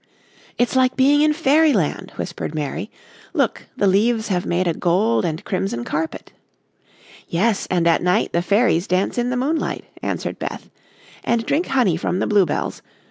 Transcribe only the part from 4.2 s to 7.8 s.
have made a gold and crimson carpet." "Yes,